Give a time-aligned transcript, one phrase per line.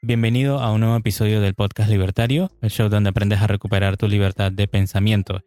[0.00, 4.08] Bienvenido a un nuevo episodio del podcast Libertario, el show donde aprendes a recuperar tu
[4.08, 5.40] libertad de pensamiento.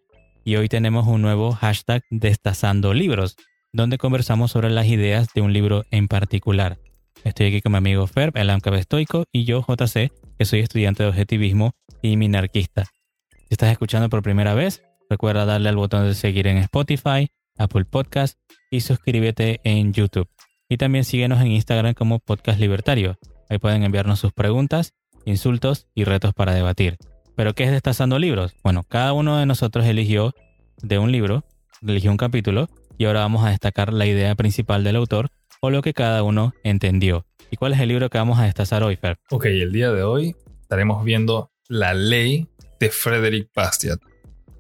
[0.43, 3.37] Y hoy tenemos un nuevo hashtag Destazando Libros,
[3.73, 6.77] donde conversamos sobre las ideas de un libro en particular.
[7.23, 11.09] Estoy aquí con mi amigo Ferb, el estoico, y yo, JC, que soy estudiante de
[11.09, 11.71] objetivismo
[12.01, 12.85] y minarquista.
[13.31, 17.85] Si estás escuchando por primera vez, recuerda darle al botón de seguir en Spotify, Apple
[17.85, 18.37] Podcast
[18.69, 20.27] y suscríbete en YouTube.
[20.71, 23.19] Y también síguenos en Instagram como Podcast Libertario.
[23.49, 24.93] Ahí pueden enviarnos sus preguntas,
[25.25, 26.95] insultos y retos para debatir.
[27.35, 28.55] ¿Pero qué es Destazando Libros?
[28.63, 30.33] Bueno, cada uno de nosotros eligió
[30.81, 31.43] de un libro,
[31.85, 35.27] eligió un capítulo y ahora vamos a destacar la idea principal del autor
[35.59, 37.25] o lo que cada uno entendió.
[37.49, 39.17] ¿Y cuál es el libro que vamos a destazar hoy, Fer?
[39.29, 42.47] Ok, el día de hoy estaremos viendo La Ley
[42.79, 43.99] de Frédéric Bastiat.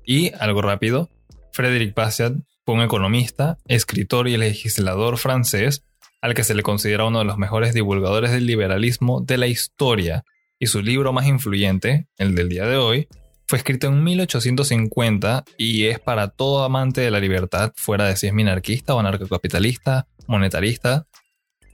[0.05, 1.09] Y algo rápido,
[1.53, 2.33] Frédéric Bastiat
[2.65, 5.85] fue un economista, escritor y legislador francés
[6.21, 10.23] al que se le considera uno de los mejores divulgadores del liberalismo de la historia,
[10.59, 13.07] y su libro más influyente, el del día de hoy,
[13.47, 18.27] fue escrito en 1850 y es para todo amante de la libertad, fuera de si
[18.27, 21.07] es minarquista o anarcocapitalista, monetarista,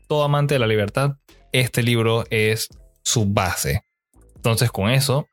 [0.08, 1.18] todo amante de la libertad,
[1.52, 2.70] este libro es
[3.04, 3.84] su base.
[4.38, 5.28] Entonces con eso,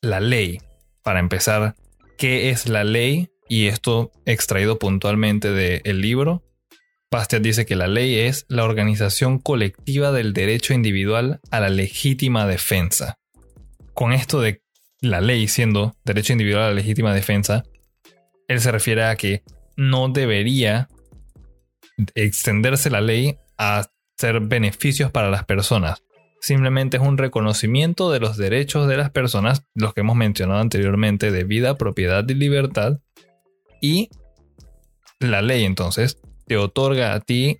[0.00, 0.58] la ley,
[1.02, 1.76] para empezar,
[2.16, 3.28] ¿qué es la ley?
[3.48, 6.42] Y esto extraído puntualmente del libro,
[7.10, 12.46] Bastiat dice que la ley es la organización colectiva del derecho individual a la legítima
[12.46, 13.18] defensa.
[13.94, 14.62] Con esto de
[15.00, 17.62] la ley siendo derecho individual a la legítima defensa,
[18.48, 19.42] él se refiere a que
[19.76, 20.88] no debería
[22.14, 26.02] extenderse la ley a ser beneficios para las personas.
[26.40, 31.30] Simplemente es un reconocimiento de los derechos de las personas, los que hemos mencionado anteriormente,
[31.30, 33.00] de vida, propiedad y libertad.
[33.80, 34.10] Y
[35.18, 37.58] la ley entonces te otorga a ti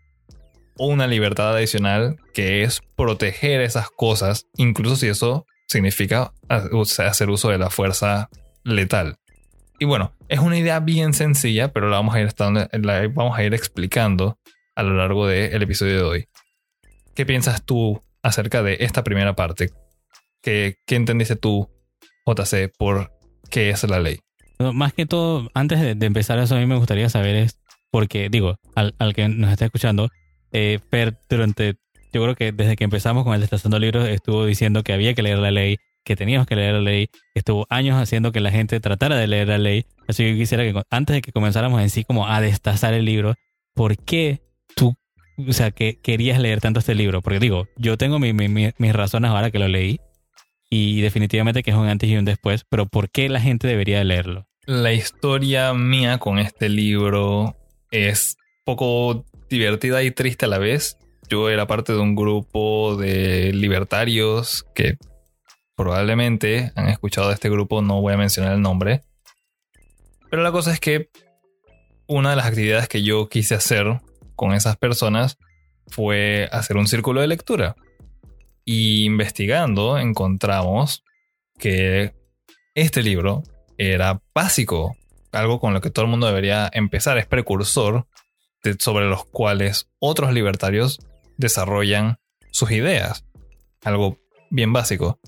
[0.78, 7.58] una libertad adicional que es proteger esas cosas, incluso si eso significa hacer uso de
[7.58, 8.28] la fuerza
[8.64, 9.16] letal.
[9.78, 12.32] Y bueno, es una idea bien sencilla, pero la vamos a ir,
[13.14, 14.38] vamos a ir explicando
[14.74, 16.28] a lo largo del episodio de hoy.
[17.14, 19.70] ¿Qué piensas tú acerca de esta primera parte?
[20.42, 21.70] ¿Qué, qué entendiste tú,
[22.26, 23.12] JC, por
[23.50, 24.20] qué es la ley?
[24.58, 27.36] Más que todo, antes de, empezar eso, a mí me gustaría saber
[27.90, 30.10] porque digo, al, que nos está escuchando,
[30.52, 30.78] eh,
[31.28, 31.76] durante
[32.12, 35.22] yo creo que desde que empezamos con el Destazando Libros estuvo diciendo que había que
[35.22, 38.80] leer la ley, que teníamos que leer la ley, estuvo años haciendo que la gente
[38.80, 39.84] tratara de leer la ley.
[40.08, 43.34] Así que quisiera que antes de que comenzáramos en sí como a destazar el libro,
[43.74, 44.40] ¿por qué
[44.74, 44.94] tú,
[45.36, 47.22] o sea, que querías leer tanto este libro?
[47.22, 50.00] Porque digo, yo tengo mis razones ahora que lo leí
[50.70, 54.02] y definitivamente que es un antes y un después, pero ¿por qué la gente debería
[54.04, 54.46] leerlo?
[54.64, 57.56] La historia mía con este libro
[57.96, 60.98] es poco divertida y triste a la vez
[61.28, 64.96] yo era parte de un grupo de libertarios que
[65.74, 69.02] probablemente han escuchado de este grupo, no voy a mencionar el nombre.
[70.30, 71.10] Pero la cosa es que
[72.06, 74.00] una de las actividades que yo quise hacer
[74.34, 75.38] con esas personas
[75.88, 77.76] fue hacer un círculo de lectura.
[78.64, 81.04] Y investigando encontramos
[81.58, 82.14] que
[82.74, 83.42] este libro
[83.78, 84.96] era básico,
[85.32, 88.06] algo con lo que todo el mundo debería empezar, es precursor
[88.78, 90.98] sobre los cuales otros libertarios
[91.36, 92.18] desarrollan
[92.50, 93.24] sus ideas.
[93.84, 94.18] Algo
[94.50, 95.20] bien básico.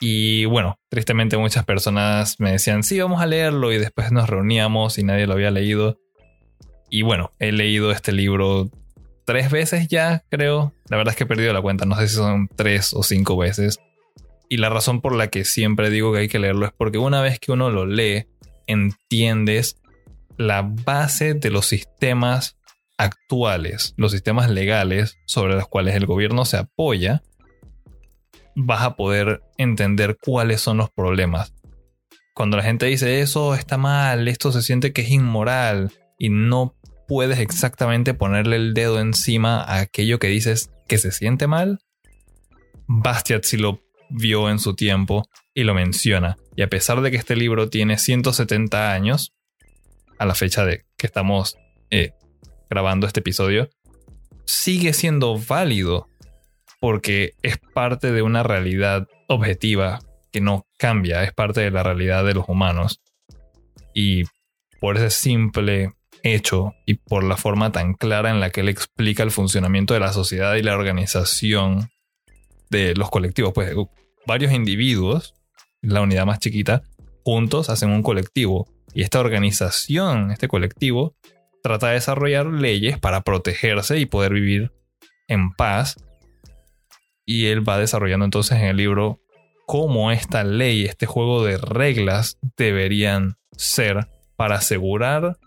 [0.00, 4.98] Y bueno, tristemente muchas personas me decían, sí, vamos a leerlo y después nos reuníamos
[4.98, 5.98] y nadie lo había leído.
[6.90, 8.70] Y bueno, he leído este libro
[9.24, 10.72] tres veces ya, creo.
[10.88, 13.36] La verdad es que he perdido la cuenta, no sé si son tres o cinco
[13.36, 13.78] veces.
[14.48, 17.22] Y la razón por la que siempre digo que hay que leerlo es porque una
[17.22, 18.26] vez que uno lo lee,
[18.66, 19.76] entiendes
[20.36, 22.56] la base de los sistemas
[22.98, 27.22] actuales, los sistemas legales sobre los cuales el gobierno se apoya,
[28.54, 31.52] vas a poder entender cuáles son los problemas.
[32.34, 36.76] Cuando la gente dice eso está mal, esto se siente que es inmoral y no
[37.06, 41.78] puedes exactamente ponerle el dedo encima a aquello que dices que se siente mal,
[42.86, 43.80] Bastiat sí lo
[44.10, 46.36] vio en su tiempo y lo menciona.
[46.56, 49.32] Y a pesar de que este libro tiene 170 años,
[50.18, 51.56] a la fecha de que estamos
[51.90, 52.12] eh,
[52.70, 53.68] grabando este episodio,
[54.44, 56.08] sigue siendo válido
[56.80, 60.00] porque es parte de una realidad objetiva
[60.32, 63.00] que no cambia, es parte de la realidad de los humanos.
[63.94, 64.24] Y
[64.80, 65.92] por ese simple
[66.22, 70.00] hecho y por la forma tan clara en la que él explica el funcionamiento de
[70.00, 71.90] la sociedad y la organización
[72.70, 73.72] de los colectivos, pues
[74.26, 75.34] varios individuos,
[75.84, 76.82] la unidad más chiquita,
[77.22, 78.68] juntos hacen un colectivo.
[78.94, 81.14] Y esta organización, este colectivo,
[81.62, 84.72] trata de desarrollar leyes para protegerse y poder vivir
[85.28, 85.96] en paz
[87.26, 89.18] Y él va desarrollando entonces en el libro
[89.66, 95.38] cómo esta ley, este juego de reglas deberían ser para asegurar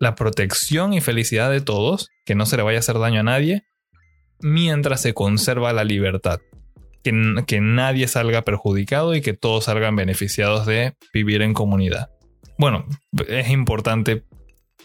[0.00, 3.24] la protección y felicidad de todos, que no se le vaya a hacer daño a
[3.24, 3.64] nadie,
[4.40, 6.40] mientras se conserva la libertad.
[7.46, 12.10] Que, nadie salga perjudicado y que todos salgan beneficiados de vivir en comunidad.
[12.58, 12.84] Bueno,
[13.28, 14.24] es importante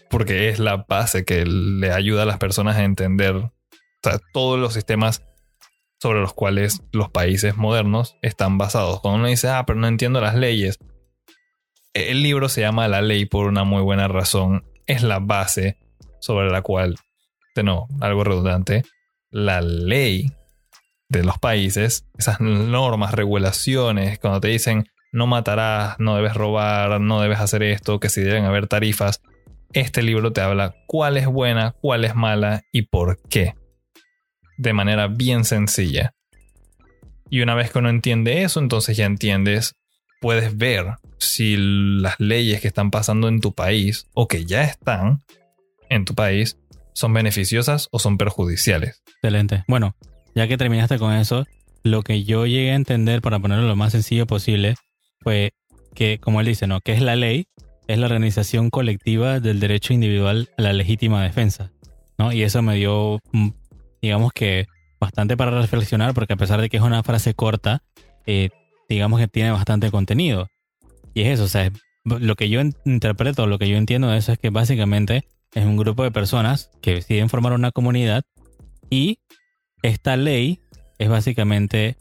[0.09, 3.49] porque es la base que le ayuda a las personas a entender
[4.33, 5.23] todos los sistemas
[5.99, 8.99] sobre los cuales los países modernos están basados.
[9.01, 10.77] Cuando uno dice, ah, pero no entiendo las leyes,
[11.93, 14.63] el libro se llama La ley por una muy buena razón.
[14.85, 15.79] Es la base
[16.19, 16.97] sobre la cual,
[17.63, 18.83] no, algo redundante,
[19.31, 20.27] la ley
[21.11, 27.19] de los países, esas normas, regulaciones, cuando te dicen no matarás, no debes robar, no
[27.19, 29.21] debes hacer esto, que si deben haber tarifas,
[29.73, 33.55] este libro te habla cuál es buena, cuál es mala y por qué.
[34.57, 36.13] De manera bien sencilla.
[37.29, 39.75] Y una vez que uno entiende eso, entonces ya entiendes,
[40.21, 45.19] puedes ver si las leyes que están pasando en tu país o que ya están
[45.89, 46.57] en tu país
[46.93, 49.03] son beneficiosas o son perjudiciales.
[49.15, 49.65] Excelente.
[49.67, 49.95] Bueno,
[50.35, 51.45] ya que terminaste con eso,
[51.83, 54.75] lo que yo llegué a entender, para ponerlo lo más sencillo posible,
[55.21, 55.53] fue
[55.93, 56.81] que, como él dice, ¿no?
[56.81, 57.45] Que es la ley,
[57.87, 61.71] es la organización colectiva del derecho individual a la legítima defensa,
[62.17, 62.31] ¿no?
[62.31, 63.49] Y eso me dio, mm,
[64.01, 64.67] digamos que,
[64.99, 67.81] bastante para reflexionar, porque a pesar de que es una frase corta,
[68.25, 68.49] eh,
[68.87, 70.47] digamos que tiene bastante contenido.
[71.13, 71.71] Y es eso, o sea,
[72.05, 75.77] lo que yo interpreto, lo que yo entiendo de eso es que básicamente es un
[75.77, 78.23] grupo de personas que deciden formar una comunidad
[78.89, 79.19] y
[79.81, 80.59] esta ley
[80.97, 81.97] es básicamente,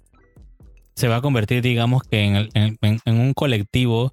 [0.94, 4.12] se va a convertir, digamos que en, un colectivo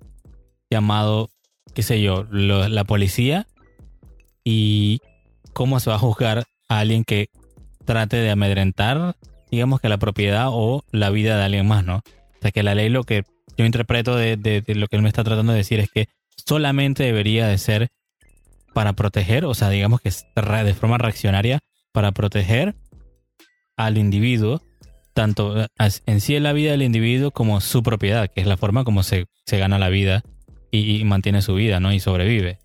[0.69, 1.29] llamado,
[1.73, 3.47] qué sé yo, la policía
[4.43, 4.99] y
[5.53, 7.29] cómo se va a juzgar a alguien que
[7.85, 9.15] trate de amedrentar,
[9.51, 11.97] digamos que la propiedad o la vida de alguien más, ¿no?
[11.97, 13.23] O sea que la ley lo que
[13.57, 16.07] yo interpreto de, de lo que él me está tratando de decir es que
[16.45, 17.89] solamente debería de ser
[18.73, 21.59] para proteger, o sea, digamos que de forma reaccionaria,
[21.91, 22.75] para proteger
[23.77, 24.61] al individuo,
[25.13, 25.67] tanto eh,
[26.05, 29.03] en sí en la vida del individuo como su propiedad, que es la forma como
[29.03, 30.23] se, gana la vida
[30.71, 31.93] y, mantiene su vida, ¿no?
[31.93, 32.59] Y sobrevive.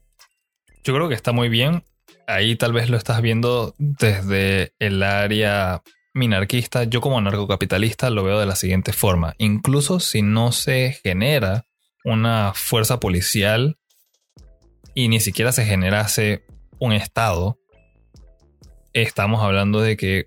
[0.83, 1.85] Yo creo que está muy bien.
[2.27, 5.83] Ahí tal vez lo estás viendo desde el área
[6.15, 6.85] minarquista.
[6.85, 9.35] Yo como narcocapitalista lo veo de la siguiente forma.
[9.39, 11.67] Incluso si no se genera
[12.05, 13.79] una fuerza policial
[14.95, 16.45] y ni siquiera se generase
[16.79, 17.59] un Estado,
[18.93, 20.25] estamos hablando de que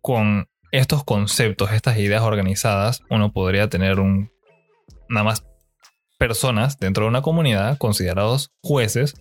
[0.00, 4.30] con estos conceptos, estas ideas organizadas, uno podría tener un,
[5.08, 5.44] nada más
[6.18, 9.14] personas dentro de una comunidad considerados jueces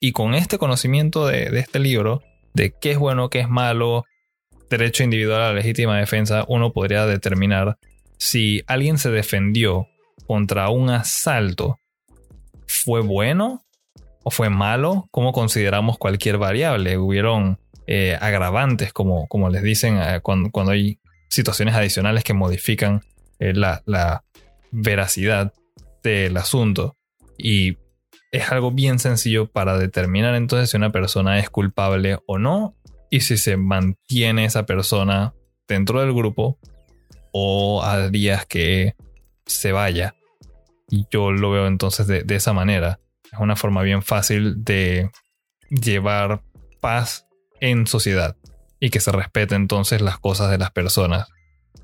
[0.00, 2.22] y con este conocimiento de, de este libro,
[2.54, 4.04] de qué es bueno, qué es malo,
[4.70, 7.78] derecho individual a la legítima defensa, uno podría determinar
[8.16, 9.88] si alguien se defendió
[10.26, 11.80] contra un asalto,
[12.66, 13.64] ¿fue bueno
[14.30, 16.98] fue malo, ¿cómo consideramos cualquier variable?
[16.98, 17.58] Hubieron
[17.90, 21.00] eh, agravantes, como, como les dicen eh, cuando, hay
[21.30, 23.00] situaciones adicionales que modifican
[23.38, 24.24] eh, la, la
[24.70, 25.54] veracidad
[26.02, 26.98] del asunto.
[27.38, 27.78] Y
[28.30, 32.76] es algo bien sencillo para determinar entonces si una persona es culpable o no
[33.08, 35.32] y si se mantiene esa persona
[35.66, 36.58] dentro del grupo
[37.32, 38.96] o días que
[39.46, 40.14] se vaya.
[40.90, 43.00] Y yo lo veo entonces de, de esa manera.
[43.32, 45.10] Es una forma bien fácil de
[45.70, 46.42] llevar
[46.82, 47.27] paz
[47.60, 48.36] en sociedad
[48.80, 51.28] y que se respete entonces las cosas de las personas,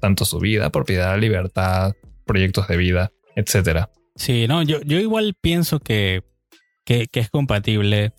[0.00, 1.92] tanto su vida, propiedad, libertad,
[2.24, 3.86] proyectos de vida, etc.
[4.16, 6.22] Sí, no, yo, yo igual pienso que,
[6.84, 8.12] que, es compatible,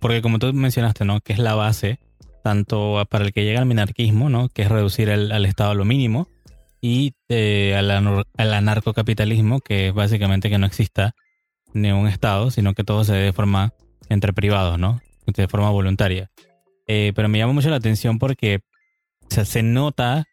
[0.00, 1.20] porque como tú mencionaste, ¿no?
[1.20, 1.98] Que es la base,
[2.44, 4.48] tanto para el que llega al minarquismo, ¿no?
[4.48, 6.28] Que es reducir al Estado a lo mínimo,
[6.80, 11.14] y eh, al, al anarcocapitalismo, que es básicamente que no exista
[11.72, 13.74] ni un Estado, sino que todo se dé de forma
[14.08, 15.00] entre privados, ¿no?
[15.26, 16.30] De forma voluntaria.
[16.92, 18.62] Eh, pero me llama mucho la atención porque
[19.28, 20.24] se nota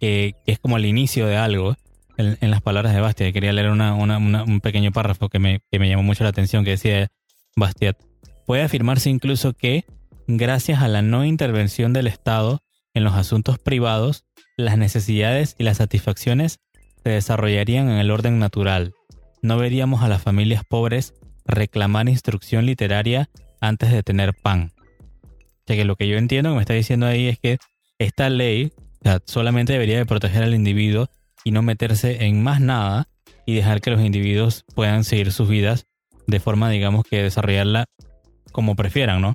[0.00, 1.76] que, es como el inicio de algo
[2.16, 3.34] en, las palabras de Bastiat.
[3.34, 7.08] Quería leer un pequeño párrafo que me, que me llamó mucho la atención que decía
[7.54, 7.98] Bastiat.
[8.46, 9.84] Puede afirmarse incluso que,
[10.26, 12.62] gracias a la no intervención del Estado
[12.94, 14.24] en los asuntos privados,
[14.56, 16.60] las necesidades y las satisfacciones
[17.04, 18.94] se desarrollarían en el orden natural,
[19.42, 21.12] no veríamos a las familias pobres
[21.44, 23.28] reclamar instrucción literaria
[23.60, 24.72] antes de tener pan.
[25.70, 27.58] Sea que lo que yo entiendo que me está diciendo ahí es que
[28.00, 28.72] esta ley
[29.24, 31.08] solamente debería de proteger al individuo
[31.44, 33.06] y no meterse en más nada
[33.46, 35.86] y dejar que los individuos puedan seguir sus vidas
[36.26, 37.84] de forma, digamos, que desarrollarla
[38.50, 39.34] como prefieran, ¿no?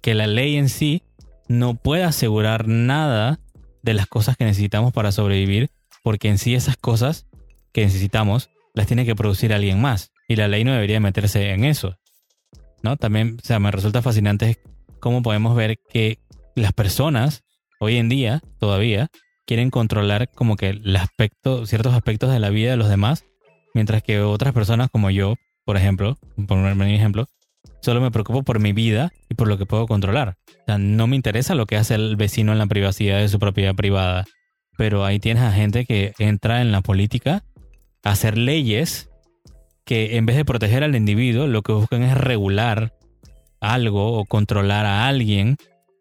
[0.00, 1.02] que la ley en sí
[1.46, 3.38] no puede asegurar nada
[3.82, 5.68] de las cosas que necesitamos para sobrevivir,
[6.02, 7.26] porque en sí esas cosas
[7.72, 11.66] que necesitamos las tiene que producir alguien más y la ley no debería meterse en
[11.66, 11.98] eso.
[12.82, 12.96] ¿No?
[12.96, 14.58] También, o sea, me resulta fascinante
[15.02, 16.20] cómo podemos ver que
[16.54, 17.42] las personas
[17.80, 19.08] hoy en día todavía
[19.44, 23.24] quieren controlar como que el aspecto, ciertos aspectos de la vida de los demás,
[23.74, 26.16] mientras que otras personas como yo, por ejemplo,
[26.46, 27.26] por un ejemplo,
[27.80, 30.36] solo me preocupo por mi vida y por lo que puedo controlar.
[30.48, 33.40] O sea, no me interesa lo que hace el vecino en la privacidad de su
[33.40, 34.24] propiedad privada.
[34.78, 37.42] Pero ahí tienes a gente que entra en la política
[38.04, 39.10] a hacer leyes
[39.84, 42.92] que en vez de proteger al individuo, lo que buscan es regular
[43.62, 45.56] algo o controlar a alguien.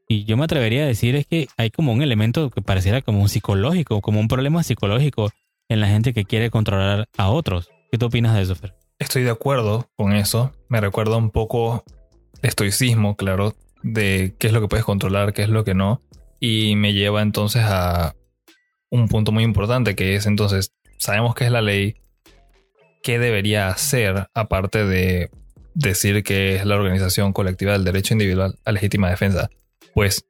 [0.09, 3.21] Y yo me atrevería a decir es que hay como un elemento que pareciera como
[3.21, 5.31] un psicológico, como un problema psicológico
[5.69, 7.69] en la gente que quiere controlar a otros.
[7.91, 8.73] ¿Qué tú opinas de eso, Fer?
[8.99, 10.51] Estoy de acuerdo con eso.
[10.67, 11.85] Me recuerda un poco
[12.41, 16.01] estoicismo, claro, de qué es lo que puedes controlar, qué es lo que no.
[16.39, 18.15] Y me lleva entonces a
[18.89, 21.95] un punto muy importante que es entonces, sabemos qué es la ley,
[23.01, 25.29] qué debería hacer aparte de
[25.73, 29.49] decir que es la organización colectiva del derecho individual a legítima defensa.
[29.93, 30.25] Pues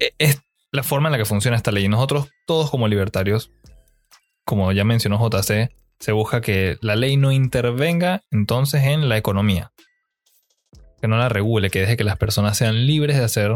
[0.00, 0.40] e, es
[0.72, 1.88] la forma en la que funciona esta ley.
[1.88, 3.50] Nosotros, todos como libertarios,
[4.44, 9.72] como ya mencionó JC, se busca que la ley no intervenga entonces en la economía.
[11.00, 13.54] Que no la regule, que deje que las personas sean libres de hacer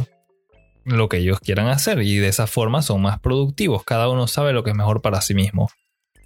[0.84, 3.84] lo que ellos quieran hacer y de esa forma son más productivos.
[3.84, 5.68] Cada uno sabe lo que es mejor para sí mismo.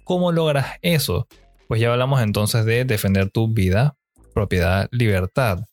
[0.03, 1.27] ¿Cómo logras eso?
[1.67, 3.95] Pues ya hablamos entonces de defender tu vida,
[4.33, 5.65] propiedad, libertad.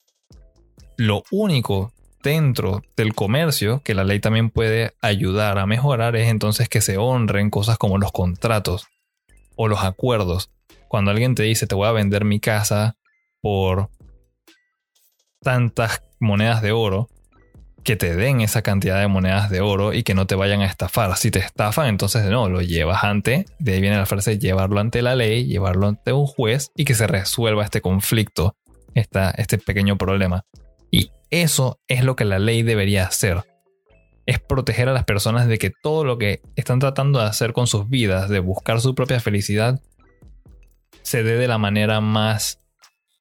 [0.97, 6.69] Lo único dentro del comercio que la ley también puede ayudar a mejorar es entonces
[6.69, 8.87] que se honren cosas como los contratos
[9.57, 10.50] o los acuerdos.
[10.88, 12.97] Cuando alguien te dice te voy a vender mi casa
[13.40, 13.88] por
[15.40, 17.09] tantas monedas de oro,
[17.82, 20.66] que te den esa cantidad de monedas de oro y que no te vayan a
[20.66, 21.16] estafar.
[21.16, 25.02] Si te estafan, entonces no, lo llevas ante, de ahí viene la frase, llevarlo ante
[25.02, 28.56] la ley, llevarlo ante un juez y que se resuelva este conflicto,
[28.94, 30.44] este pequeño problema.
[30.90, 33.44] Y eso es lo que la ley debería hacer.
[34.26, 37.66] Es proteger a las personas de que todo lo que están tratando de hacer con
[37.66, 39.80] sus vidas, de buscar su propia felicidad,
[41.02, 42.60] se dé de la manera más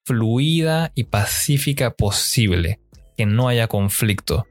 [0.04, 2.78] fluida y pacífica posible.
[3.20, 4.46] Que no haya conflicto.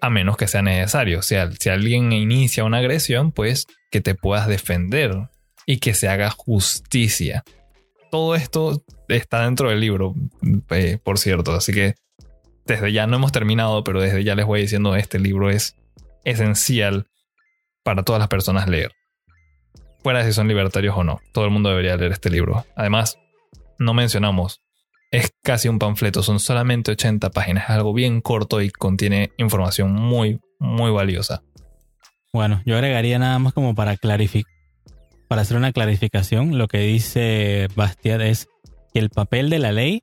[0.00, 1.18] A menos que sea necesario.
[1.18, 5.30] O sea, si alguien inicia una agresión, pues que te puedas defender
[5.66, 7.42] y que se haga justicia.
[8.12, 10.14] Todo esto está dentro del libro,
[10.70, 11.54] eh, por cierto.
[11.54, 11.96] Así que
[12.64, 15.74] desde ya no hemos terminado, pero desde ya les voy diciendo, este libro es
[16.22, 17.08] esencial
[17.82, 18.92] para todas las personas leer.
[20.04, 22.64] Fuera de si son libertarios o no, todo el mundo debería leer este libro.
[22.76, 23.18] Además,
[23.80, 24.60] no mencionamos,
[25.12, 29.92] es casi un panfleto, son solamente 80 páginas, es algo bien corto y contiene información
[29.92, 31.42] muy, muy valiosa.
[32.32, 34.50] Bueno, yo agregaría nada más como para clarificar,
[35.28, 38.48] para hacer una clarificación, lo que dice Bastiat es
[38.94, 40.02] que el papel de la ley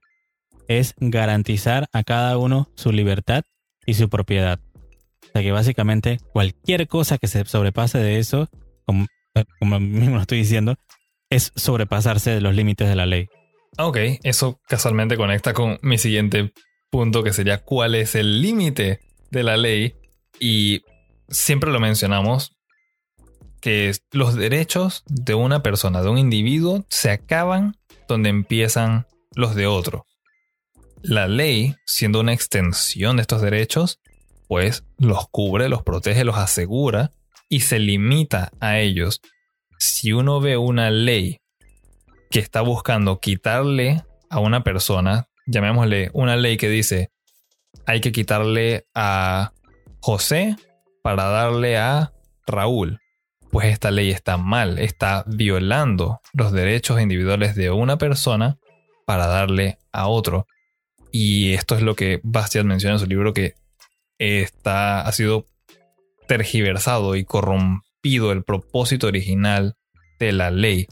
[0.67, 3.43] es garantizar a cada uno su libertad
[3.87, 4.59] y su propiedad.
[5.23, 8.47] O sea que básicamente cualquier cosa que se sobrepase de eso,
[8.85, 9.07] como,
[9.59, 10.75] como mismo lo estoy diciendo,
[11.31, 13.27] es sobrepasarse de los límites de la ley.
[13.77, 16.53] Ok, eso casualmente conecta con mi siguiente
[16.89, 18.99] punto que sería cuál es el límite
[19.29, 19.95] de la ley
[20.39, 20.81] y
[21.29, 22.57] siempre lo mencionamos
[23.61, 29.67] que los derechos de una persona, de un individuo, se acaban donde empiezan los de
[29.67, 30.05] otro.
[31.01, 33.99] La ley, siendo una extensión de estos derechos,
[34.47, 37.11] pues los cubre, los protege, los asegura
[37.47, 39.21] y se limita a ellos.
[39.77, 41.39] Si uno ve una ley
[42.29, 47.11] que está buscando quitarle a una persona, llamémosle una ley que dice
[47.85, 49.51] hay que quitarle a
[49.99, 50.55] José
[51.01, 52.13] para darle a
[52.45, 52.99] Raúl,
[53.51, 58.57] pues esta ley está mal, está violando los derechos individuales de una persona
[59.05, 60.45] para darle a otro.
[61.11, 63.55] Y esto es lo que Bastiat menciona en su libro que
[64.19, 65.47] está, ha sido
[66.27, 69.75] tergiversado y corrompido el propósito original
[70.19, 70.87] de la ley.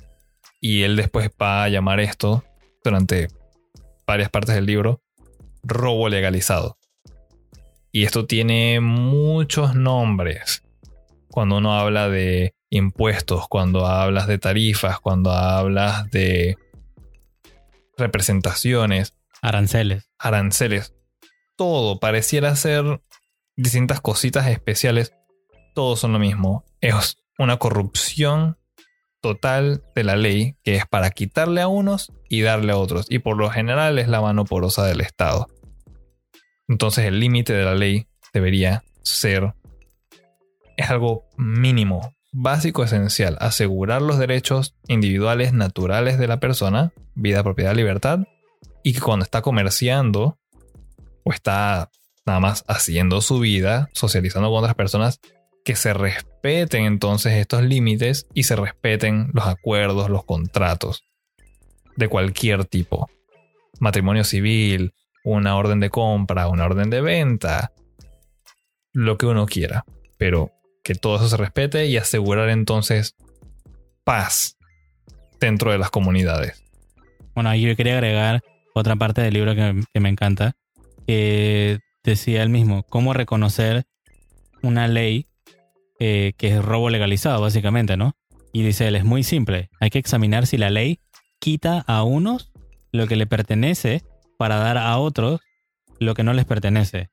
[0.60, 2.44] Y él después va a llamar esto,
[2.84, 3.28] durante
[4.06, 5.02] varias partes del libro,
[5.64, 6.78] robo legalizado.
[7.92, 10.64] Y esto tiene muchos nombres.
[11.30, 16.58] Cuando uno habla de impuestos, cuando hablas de tarifas, cuando hablas de
[17.98, 20.10] representaciones, Aranceles.
[20.18, 20.94] Aranceles.
[21.56, 23.02] Todo pareciera ser
[23.56, 25.14] distintas cositas especiales.
[25.76, 26.66] Todos son lo mismo.
[26.82, 28.58] Es una corrupción
[29.34, 33.06] total de la ley que es para quitarle a unos y darle a otros.
[33.10, 35.48] Y por lo general es la mano porosa del Estado.
[36.68, 39.54] Entonces el límite de la ley debería ser
[40.78, 43.38] es algo mínimo, básico, esencial.
[43.42, 48.20] Asegurar los derechos individuales naturales de la persona, vida, propiedad, libertad,
[48.84, 50.38] y que cuando está comerciando
[51.24, 51.90] o está
[52.26, 55.20] nada más haciendo su vida, socializando con otras personas,
[55.68, 61.04] que se respeten entonces estos límites y se respeten los acuerdos, los contratos
[61.98, 63.10] de cualquier tipo.
[63.82, 64.94] Matrimonio civil,
[65.26, 67.74] una orden de compra, una orden de venta,
[68.94, 69.84] lo que uno quiera,
[70.16, 70.54] pero
[70.86, 73.18] que todo eso se respete y asegurar entonces
[74.06, 74.56] paz
[75.42, 76.64] dentro de las comunidades.
[77.36, 78.42] Bueno, ahí yo quería agregar
[78.74, 80.56] otra parte del libro que, me encanta,
[81.06, 83.84] decía él mismo, cómo reconocer
[84.62, 85.28] una ley
[86.00, 88.16] eh, que es robo legalizado, básicamente, ¿no?
[88.54, 91.00] Y dice él, es muy simple, hay que examinar si la ley
[91.40, 92.52] quita a unos
[92.92, 94.04] lo que le pertenece
[94.38, 95.42] para dar a otros
[96.00, 97.10] lo que no les pertenece.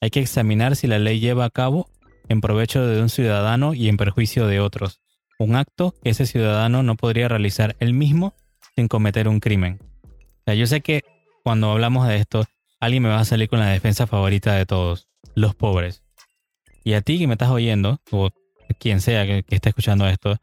[0.00, 1.88] Hay que examinar si la ley lleva a cabo
[2.28, 5.00] en provecho de un ciudadano y en perjuicio de otros.
[5.38, 8.34] Un acto que ese ciudadano no podría realizar él mismo
[8.76, 9.80] sin cometer un crimen.
[10.02, 11.02] O sea, yo sé que
[11.42, 12.44] cuando hablamos de esto,
[12.80, 16.03] alguien me va a salir con la defensa favorita de todos, los pobres.
[16.84, 18.30] Y a ti que me estás oyendo, o
[18.78, 20.36] quien sea que, esté escuchando esto,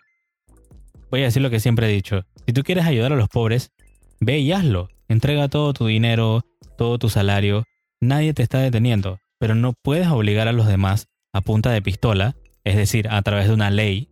[1.12, 2.25] voy a decir lo que siempre he dicho.
[2.48, 3.71] Si tú quieres ayudar a los pobres,
[4.19, 4.89] ve y hazlo.
[5.07, 6.43] Entrega todo tu dinero,
[6.77, 7.63] todo tu salario.
[8.00, 12.36] Nadie te está deteniendo, pero no puedes obligar a los demás a punta de pistola,
[12.63, 14.10] es decir, a través de una ley,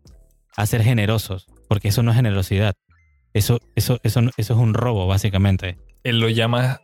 [0.56, 2.76] a ser generosos, porque eso no es generosidad.
[3.34, 5.78] Eso, eso, eso, eso es un robo, básicamente.
[6.04, 6.82] Él lo llama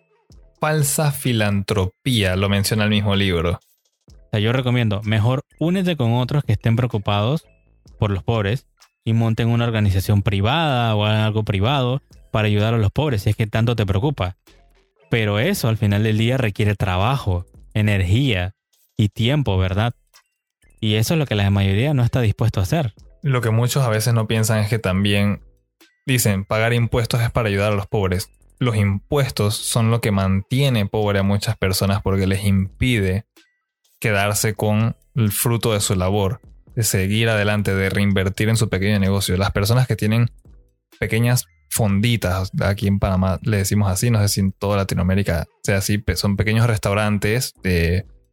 [0.60, 3.60] falsa filantropía, lo menciona el mismo libro.
[4.40, 7.46] Yo recomiendo, mejor únete con otros que estén preocupados
[8.00, 8.68] por los pobres
[9.04, 12.02] y monten una organización privada o algo privado
[12.32, 14.38] para ayudar a los pobres si es que tanto te preocupa.
[15.10, 18.56] Pero eso al final del día requiere trabajo, energía
[18.98, 19.94] y tiempo, ¿verdad?
[20.82, 22.94] Y eso es lo que la mayoría no está dispuesto a hacer.
[23.22, 25.42] Lo que muchos a veces no piensan es que también
[26.06, 28.30] dicen pagar impuestos es para ayudar a los pobres.
[28.60, 33.26] Los impuestos son lo que mantiene pobre a muchas personas porque les impide
[34.06, 36.40] quedarse con el fruto de su labor,
[36.76, 39.36] de seguir adelante, de reinvertir en su pequeño negocio.
[39.36, 40.30] Las personas que tienen
[41.00, 45.78] pequeñas fonditas, aquí en Panamá le decimos así, no sé si en toda Latinoamérica sea
[45.78, 47.56] así, son pequeños restaurantes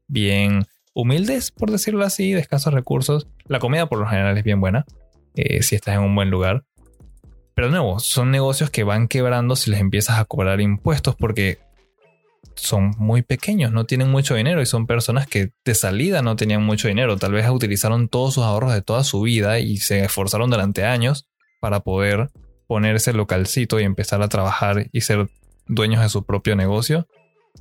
[0.09, 3.27] bien humildes, por decirlo así, de escasos recursos.
[3.47, 4.85] La comida por lo general es bien buena,
[5.37, 6.65] eh, si estás en un buen lugar.
[7.55, 11.61] Pero de nuevo, son negocios que van quebrando si les empiezas a cobrar impuestos porque
[12.57, 16.63] son muy pequeños, no tienen mucho dinero y son personas que de salida no tenían
[16.63, 17.17] mucho dinero.
[17.17, 21.29] Tal vez utilizaron todos sus ahorros de toda su vida y se esforzaron durante años
[21.61, 22.31] para poder
[22.67, 25.29] ponerse localcito y empezar a trabajar y ser
[25.67, 27.07] dueños de su propio negocio.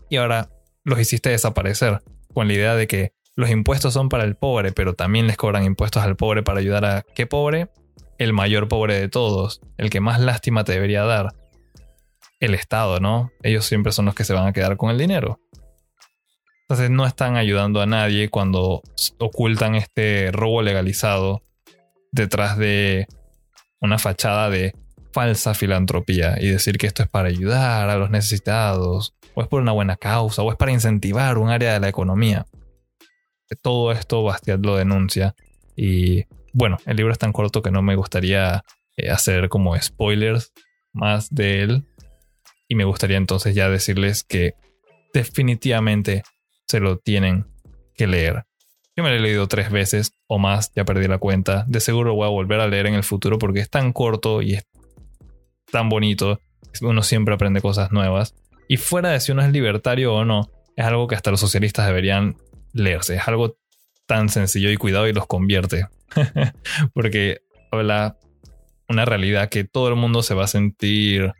[0.09, 0.49] Y ahora
[0.83, 2.01] los hiciste desaparecer
[2.33, 5.63] con la idea de que los impuestos son para el pobre, pero también les cobran
[5.63, 7.69] impuestos al pobre para ayudar a qué pobre?
[8.17, 11.33] El mayor pobre de todos, el que más lástima te debería dar.
[12.41, 13.31] El Estado, ¿no?
[13.41, 15.39] Ellos siempre son los que se van a quedar con el dinero.
[16.63, 18.81] Entonces no están ayudando a nadie cuando
[19.17, 21.41] ocultan este robo legalizado
[22.11, 23.07] detrás de
[23.79, 24.75] una fachada de
[25.13, 29.61] falsa filantropía y decir que esto es para ayudar a los necesitados, o es por
[29.61, 32.45] una buena causa, o es para incentivar un área de la economía
[33.55, 35.35] todo esto Bastiat lo denuncia.
[35.75, 38.63] Y bueno, el libro es tan corto que no me gustaría
[38.97, 40.51] eh, hacer como spoilers
[40.93, 41.85] más de él.
[42.71, 44.53] Y me gustaría entonces ya decirles que
[45.13, 46.23] definitivamente
[46.69, 47.45] se lo tienen
[47.95, 48.45] que leer.
[48.95, 51.65] Yo me lo he leído tres veces o más, ya perdí la cuenta.
[51.67, 54.53] De seguro voy a volver a leer en el futuro porque es tan corto y
[54.53, 54.63] es
[55.69, 56.39] tan bonito.
[56.79, 58.35] Uno siempre aprende cosas nuevas.
[58.69, 61.87] Y fuera de si uno es libertario o no, es algo que hasta los socialistas
[61.87, 62.37] deberían
[62.71, 63.17] leerse.
[63.17, 63.57] Es algo
[64.05, 65.87] tan sencillo y cuidado y los convierte.
[66.93, 68.17] Porque habla
[68.87, 71.33] una realidad que todo el mundo se va a sentir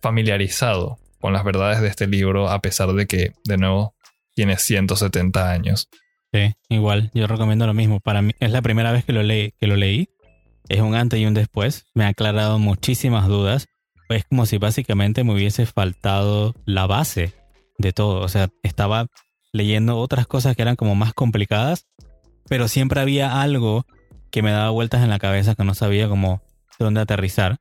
[0.00, 3.94] familiarizado con las verdades de este libro, a pesar de que, de nuevo,
[4.34, 5.88] tiene 170 años.
[6.32, 8.00] Sí, igual, yo recomiendo lo mismo.
[8.00, 10.08] Para mí es la primera vez que lo, leí, que lo leí.
[10.68, 11.86] Es un antes y un después.
[11.94, 13.66] Me ha aclarado muchísimas dudas.
[14.10, 17.32] Es como si básicamente me hubiese faltado la base
[17.78, 18.20] de todo.
[18.20, 19.06] O sea, estaba
[19.52, 21.86] leyendo otras cosas que eran como más complicadas,
[22.48, 23.86] pero siempre había algo
[24.30, 26.42] que me daba vueltas en la cabeza que no sabía cómo
[26.78, 27.58] dónde aterrizar.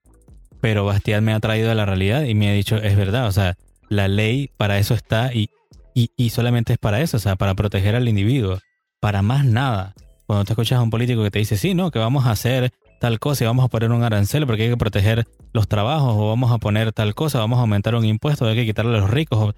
[0.61, 3.31] Pero Bastiat me ha traído a la realidad y me ha dicho, es verdad, o
[3.31, 3.55] sea,
[3.89, 5.49] la ley para eso está y,
[5.93, 8.59] y, solamente es para eso, o sea, para proteger al individuo,
[8.99, 9.93] para más nada.
[10.25, 12.71] Cuando te escuchas a un político que te dice, sí, no, que vamos a hacer
[12.99, 16.27] tal cosa y vamos a poner un arancel porque hay que proteger los trabajos o
[16.27, 19.09] vamos a poner tal cosa, vamos a aumentar un impuesto, hay que quitarle a los
[19.09, 19.55] ricos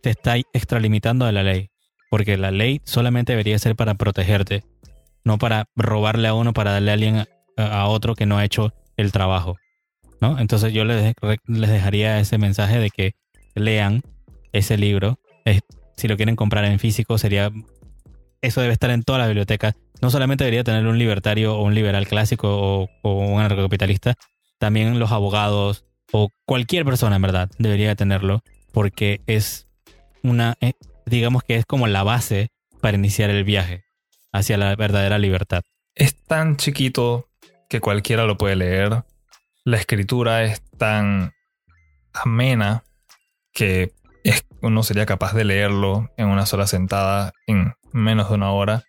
[0.00, 1.70] te está extralimitando de la ley,
[2.10, 4.64] porque la ley solamente debería ser para protegerte.
[5.24, 7.24] no para robarle a uno, para darle a alguien
[7.56, 9.56] a, otro que no ha hecho el trabajo.
[10.38, 11.14] Entonces yo les,
[11.46, 13.14] les dejaría ese mensaje de que
[13.54, 14.02] lean
[14.52, 15.18] ese libro.
[15.96, 17.50] si lo quieren comprar en físico, sería.
[18.40, 19.74] Eso debe estar en todas las bibliotecas.
[20.00, 24.14] No solamente debería tener un libertario o un liberal clásico o, o un anarcocapitalista,
[24.58, 29.66] también los abogados o cualquier persona, en verdad, debería tenerlo, porque es
[30.22, 30.74] una, eh,
[31.06, 32.48] digamos que es como la base
[32.80, 33.84] para iniciar el viaje
[34.32, 35.62] hacia la verdadera libertad.
[35.94, 37.28] Es tan chiquito
[37.68, 39.04] que cualquiera lo puede leer.
[39.64, 41.34] La escritura es tan
[42.12, 42.82] amena
[43.52, 43.92] que
[44.60, 48.84] uno sería capaz de leerlo en una sola sentada en menos de una hora.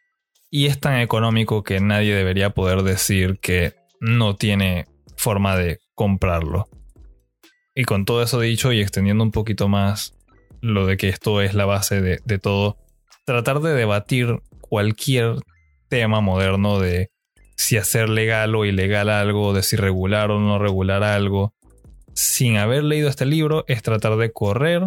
[0.50, 6.68] Y es tan económico que nadie debería poder decir que no tiene forma de comprarlo.
[7.76, 10.16] Y con todo eso dicho y extendiendo un poquito más
[10.62, 12.78] lo de que esto es la base de, de todo,
[13.26, 15.36] tratar de debatir cualquier
[15.88, 17.12] tema moderno de
[17.56, 21.54] si hacer legal o ilegal algo, de si regular o no regular algo,
[22.14, 24.84] sin haber leído este libro, es tratar de correr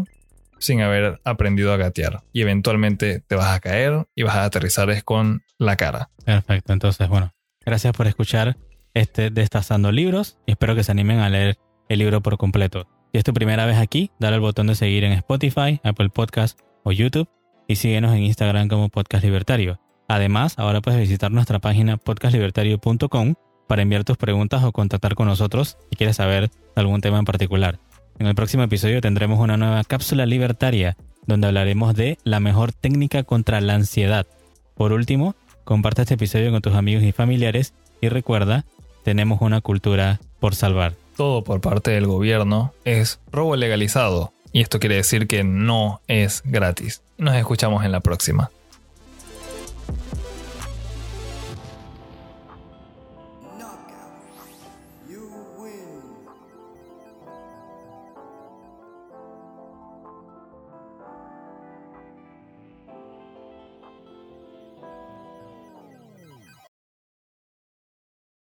[0.59, 2.23] sin haber aprendido a gatear.
[2.33, 6.11] Y eventualmente te vas a caer y vas a aterrizar es con la cara.
[6.25, 8.57] Perfecto, entonces bueno, gracias por escuchar
[8.95, 12.89] este Destazando Libros y espero que se animen a leer el libro por completo.
[13.13, 16.59] Si es tu primera vez aquí, dale al botón de seguir en Spotify, Apple Podcast
[16.83, 17.29] o YouTube
[17.69, 19.81] y síguenos en Instagram como Podcast Libertario.
[20.09, 23.35] Además, ahora puedes visitar nuestra página podcastlibertario.com
[23.67, 27.79] para enviar tus preguntas o contactar con nosotros si quieres saber algún tema en particular.
[28.19, 33.25] En el próximo episodio tendremos una nueva cápsula libertaria donde hablaremos de la mejor técnica
[33.25, 34.27] contra la ansiedad.
[34.75, 38.65] Por último, comparte este episodio con tus amigos y familiares y recuerda,
[39.03, 40.95] tenemos una cultura por salvar.
[41.17, 46.43] Todo por parte del gobierno es robo legalizado y esto quiere decir que no es
[46.45, 47.03] gratis.
[47.19, 48.51] Nos escuchamos en la próxima.